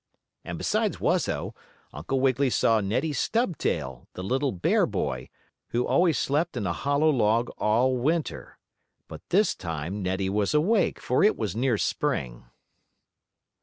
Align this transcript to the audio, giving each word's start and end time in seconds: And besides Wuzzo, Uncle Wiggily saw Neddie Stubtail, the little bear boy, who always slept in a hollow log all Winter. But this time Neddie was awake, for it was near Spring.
And 0.43 0.57
besides 0.57 0.97
Wuzzo, 0.99 1.53
Uncle 1.93 2.19
Wiggily 2.19 2.49
saw 2.49 2.81
Neddie 2.81 3.13
Stubtail, 3.13 4.07
the 4.13 4.23
little 4.23 4.51
bear 4.51 4.87
boy, 4.87 5.29
who 5.67 5.85
always 5.85 6.17
slept 6.17 6.57
in 6.57 6.65
a 6.65 6.73
hollow 6.73 7.11
log 7.11 7.51
all 7.59 7.95
Winter. 7.97 8.57
But 9.07 9.21
this 9.29 9.53
time 9.53 10.01
Neddie 10.01 10.27
was 10.27 10.55
awake, 10.55 10.99
for 10.99 11.23
it 11.23 11.37
was 11.37 11.55
near 11.55 11.77
Spring. 11.77 12.45